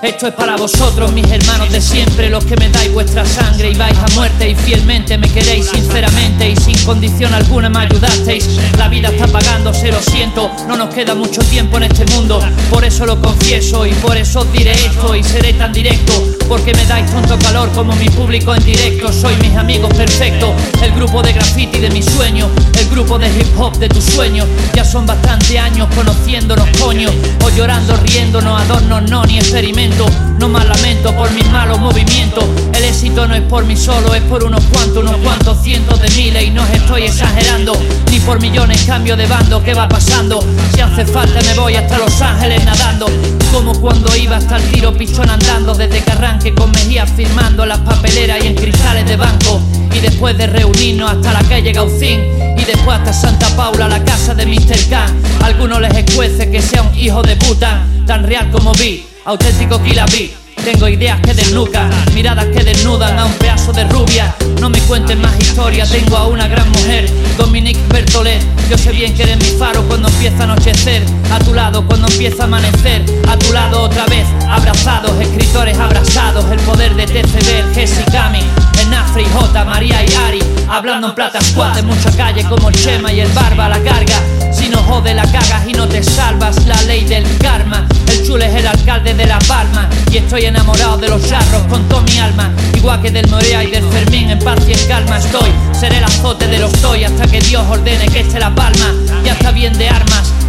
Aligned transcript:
Esto 0.00 0.28
es 0.28 0.34
para 0.34 0.56
vosotros, 0.56 1.12
mis 1.12 1.28
hermanos 1.28 1.72
de 1.72 1.80
siempre, 1.80 2.30
los 2.30 2.44
que 2.44 2.56
me 2.56 2.68
dais 2.68 2.92
vuestra 2.92 3.26
sangre 3.26 3.57
y 4.48 4.54
fielmente 4.54 5.18
me 5.18 5.28
queréis 5.28 5.66
sinceramente 5.66 6.50
y 6.50 6.56
sin 6.56 6.78
condición 6.84 7.32
alguna 7.34 7.68
me 7.68 7.80
ayudasteis. 7.80 8.48
La 8.76 8.88
vida 8.88 9.08
está 9.08 9.26
pagando, 9.26 9.72
se 9.72 9.90
lo 9.90 10.00
siento, 10.00 10.50
no 10.66 10.76
nos 10.76 10.94
queda 10.94 11.14
mucho 11.14 11.40
tiempo 11.42 11.76
en 11.78 11.84
este 11.84 12.04
mundo, 12.14 12.40
por 12.70 12.84
eso 12.84 13.06
lo 13.06 13.20
confieso 13.20 13.86
y 13.86 13.92
por 13.94 14.16
eso 14.16 14.40
os 14.40 14.52
diré 14.52 14.72
esto 14.72 15.14
y 15.14 15.24
seré 15.24 15.54
tan 15.54 15.72
directo, 15.72 16.12
porque 16.48 16.72
me 16.74 16.84
dais 16.86 17.10
tanto 17.10 17.38
calor 17.38 17.70
como 17.72 17.94
mi 17.96 18.08
público 18.10 18.54
en 18.54 18.64
directo. 18.64 19.12
Soy 19.12 19.34
mis 19.36 19.56
amigos 19.56 19.92
perfectos, 19.94 20.50
el 20.82 20.92
grupo 20.92 21.22
de 21.22 21.32
graffiti 21.32 21.78
de 21.78 21.90
mis 21.90 22.04
sueños, 22.04 22.48
el 22.78 22.88
grupo 22.88 23.18
de 23.18 23.28
hip 23.28 23.58
hop 23.58 23.76
de 23.78 23.88
tus 23.88 24.04
sueños. 24.04 24.46
Ya 24.74 24.84
son 24.84 25.06
bastante 25.06 25.58
años 25.58 25.88
conociéndonos, 25.94 26.68
coño, 26.78 27.08
o 27.44 27.50
llorando, 27.50 27.96
riéndonos, 27.96 28.60
adornos, 28.62 29.10
no, 29.10 29.24
ni 29.24 29.38
experimento. 29.38 30.06
No 30.38 30.48
más 30.48 30.66
lamento 30.66 31.14
por 31.16 31.30
mis 31.32 31.48
malos 31.50 31.78
movimientos. 31.80 32.44
El 32.72 32.84
éxito 32.84 33.26
no 33.26 33.34
es 33.34 33.42
por 33.42 33.64
mí 33.64 33.76
solo, 33.76 34.14
es 34.14 34.22
por 34.22 34.44
unos 34.44 34.62
cuantos, 34.72 34.98
unos 34.98 35.16
cuantos 35.16 35.62
cientos 35.62 36.00
de 36.00 36.08
miles. 36.10 36.44
Y 36.44 36.50
no 36.50 36.64
estoy 36.66 37.02
exagerando, 37.02 37.72
ni 38.10 38.20
por 38.20 38.40
millones 38.40 38.84
cambio 38.84 39.16
de 39.16 39.26
bando. 39.26 39.62
¿Qué 39.62 39.74
va 39.74 39.88
pasando? 39.88 40.40
Si 40.72 40.80
hace 40.80 41.04
falta, 41.06 41.40
me 41.42 41.54
voy 41.54 41.74
hasta 41.74 41.98
Los 41.98 42.20
Ángeles 42.22 42.64
nadando. 42.64 43.06
Como 43.52 43.72
cuando 43.80 44.14
iba 44.16 44.36
hasta 44.36 44.56
el 44.56 44.62
tiro 44.70 44.92
pichón 44.96 45.28
andando. 45.28 45.74
Desde 45.74 46.02
que 46.02 46.10
arranque 46.12 46.54
con 46.54 46.70
Mejías 46.70 47.10
firmando 47.10 47.66
las 47.66 47.78
papeleras 47.80 48.44
y 48.44 48.46
en 48.46 48.54
cristales 48.54 49.06
de 49.06 49.16
banco. 49.16 49.60
Y 49.94 50.00
después 50.00 50.38
de 50.38 50.46
reunirnos 50.46 51.10
hasta 51.10 51.32
la 51.32 51.42
calle 51.48 51.72
Gaucín 51.72 52.20
Y 52.56 52.64
después 52.64 52.98
hasta 52.98 53.12
Santa 53.12 53.48
Paula, 53.56 53.88
la 53.88 54.04
casa 54.04 54.34
de 54.34 54.46
Mr. 54.46 54.88
K 54.88 55.06
Algunos 55.42 55.80
les 55.80 55.94
escuece 55.94 56.50
que 56.50 56.62
sea 56.62 56.82
un 56.82 56.96
hijo 56.96 57.22
de 57.22 57.34
puta 57.36 57.84
Tan 58.06 58.22
real 58.22 58.50
como 58.50 58.72
vi, 58.74 59.04
auténtico 59.28 59.78
Killa 59.82 60.06
vi 60.06 60.32
tengo 60.64 60.88
ideas 60.88 61.18
que 61.20 61.32
desnucan, 61.32 61.90
miradas 62.14 62.46
que 62.46 62.62
desnudan 62.62 63.18
a 63.18 63.24
un 63.24 63.32
pedazo 63.34 63.72
de 63.72 63.84
rubia. 63.84 64.34
No 64.60 64.68
me 64.68 64.78
cuenten 64.80 65.20
más 65.20 65.34
historias, 65.38 65.88
tengo 65.88 66.16
a 66.16 66.26
una 66.26 66.46
gran 66.46 66.70
mujer, 66.70 67.08
Dominique 67.38 67.80
Bertolet. 67.88 68.42
Yo 68.68 68.76
sé 68.76 68.90
bien 68.90 69.14
que 69.14 69.22
eres 69.22 69.38
mi 69.38 69.58
faro 69.58 69.82
cuando 69.84 70.08
empieza 70.08 70.40
a 70.40 70.42
anochecer, 70.44 71.02
a 71.32 71.38
tu 71.38 71.54
lado 71.54 71.86
cuando 71.86 72.06
empieza 72.08 72.42
a 72.42 72.46
amanecer, 72.46 73.02
a 73.28 73.38
tu 73.38 73.52
lado 73.52 73.82
otra 73.82 74.04
vez, 74.06 74.26
abrazados, 74.46 75.18
escritores 75.20 75.78
abrazados, 75.78 76.44
el 76.50 76.60
poder 76.60 76.94
de 76.96 77.06
TCB, 77.06 77.74
Jesse 77.74 78.04
Cami, 78.12 78.42
Enafri, 78.82 79.24
J, 79.24 79.64
María 79.64 80.04
y 80.04 80.12
Ari, 80.26 80.42
hablando 80.68 81.08
en 81.08 81.14
plata 81.14 81.40
squad 81.40 81.76
de 81.76 81.82
mucha 81.82 82.10
calle 82.16 82.44
como 82.44 82.68
el 82.68 82.74
Chema 82.74 83.10
y 83.12 83.20
el 83.20 83.32
Barba, 83.32 83.68
la 83.68 83.80
carga. 83.80 84.20
Si 84.52 84.68
no 84.68 84.78
jode 84.82 85.14
la 85.14 85.24
cagas 85.30 85.66
y 85.66 85.72
no 85.72 85.86
te 85.86 86.02
salvas, 86.02 86.66
la 86.66 86.80
ley 86.82 87.04
Y 90.10 90.18
estoy 90.18 90.46
enamorado 90.46 90.96
de 90.96 91.08
los 91.08 91.28
charros 91.28 91.62
con 91.68 91.86
toda 91.88 92.02
mi 92.02 92.18
alma. 92.18 92.50
Igual 92.74 93.02
que 93.02 93.10
del 93.10 93.28
Morea 93.28 93.62
y 93.64 93.70
del 93.70 93.84
Fermín, 93.90 94.30
en 94.30 94.38
paz 94.38 94.58
y 94.66 94.72
en 94.72 94.88
calma 94.88 95.18
estoy. 95.18 95.50
Seré 95.72 95.98
el 95.98 96.04
azote 96.04 96.46
de 96.46 96.58
los 96.58 96.72
toy 96.80 97.04
hasta 97.04 97.26
que 97.26 97.40
Dios 97.40 97.62
ordene 97.68 98.06
que 98.08 98.20
esté 98.20 98.38
la 98.38 98.54
palma. 98.54 98.94
Ya 99.24 99.32
está 99.32 99.50
bien 99.50 99.76
de 99.76 99.88
armas, 99.88 100.07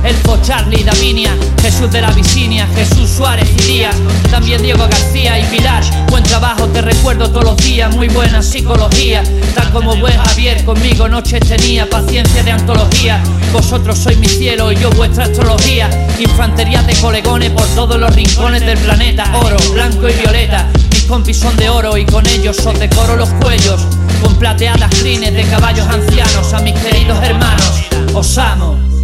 Elfo, 0.10 0.40
Charlie, 0.42 0.84
Davinia, 0.84 1.38
Jesús 1.62 1.92
de 1.92 2.02
la 2.02 2.10
Visinia, 2.12 2.68
Jesús 2.74 3.08
Suárez 3.10 3.48
y 3.60 3.74
Díaz, 3.74 3.96
también 4.32 4.60
Diego 4.62 4.88
García 4.88 5.38
y 5.38 5.44
Pilar. 5.46 5.84
Buen 6.10 6.24
trabajo, 6.24 6.68
te 6.68 6.82
recuerdo 6.82 7.30
todos 7.30 7.44
los 7.44 7.58
días, 7.58 7.96
muy 7.96 8.08
buena 8.08 8.42
psicología. 8.42 9.22
Tal 9.54 9.72
como 9.72 9.96
buen 9.98 10.18
Javier, 10.18 10.66
conmigo 10.66 11.08
noches 11.08 11.42
tenía, 11.48 11.88
paciencia 11.88 12.42
de 12.42 12.52
antología. 12.52 13.22
Vosotros 13.54 14.00
sois 14.00 14.18
mi 14.18 14.28
cielo 14.28 14.72
y 14.72 14.78
yo 14.78 14.90
vuestra 14.92 15.26
astrología. 15.26 15.90
Infantería 16.18 16.82
de 16.82 16.96
colegones 16.96 17.52
por 17.52 17.68
todos 17.76 18.00
los 18.00 18.14
rincones 18.16 18.66
del 18.66 18.80
planeta. 18.80 19.32
Oro, 19.38 19.58
blanco 19.74 20.10
y 20.10 20.14
violeta. 20.14 20.68
Mis 20.92 21.04
compis 21.04 21.38
son 21.38 21.56
de 21.58 21.70
oro 21.70 21.96
y 21.98 22.06
con 22.06 22.26
ellos 22.26 22.58
os 22.66 22.80
decoro 22.80 23.16
los 23.16 23.30
cuellos. 23.44 23.82
Con 24.24 24.36
plateadas 24.40 24.90
crines 25.00 25.34
de 25.36 25.44
caballos 25.44 25.88
ancianos 25.88 26.52
a 26.54 26.60
mis 26.62 26.74
queridos 26.80 27.22
hermanos. 27.22 27.84
Os 28.16 28.38
amo. 28.40 28.99